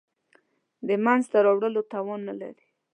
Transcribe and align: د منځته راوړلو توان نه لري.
د 0.87 0.89
منځته 1.05 1.37
راوړلو 1.45 1.81
توان 1.93 2.19
نه 2.29 2.33
لري. 2.41 2.65